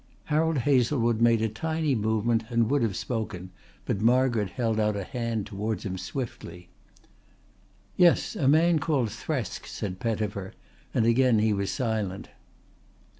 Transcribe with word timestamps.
Harold 0.23 0.57
Hazlewood 0.57 1.21
made 1.21 1.43
a 1.43 1.47
tiny 1.47 1.93
movement 1.93 2.45
and 2.49 2.71
would 2.71 2.81
have 2.81 2.95
spoken, 2.95 3.51
but 3.85 4.01
Margaret 4.01 4.49
held 4.49 4.79
out 4.79 4.95
a 4.95 5.03
hand 5.03 5.45
towards 5.45 5.85
him 5.85 5.95
swiftly. 5.95 6.69
"Yes, 7.97 8.35
a 8.35 8.47
man 8.47 8.79
called 8.79 9.09
Thresk," 9.11 9.67
said 9.67 9.99
Pettifer, 9.99 10.53
and 10.91 11.05
again 11.05 11.37
he 11.37 11.53
was 11.53 11.69
silent. 11.69 12.29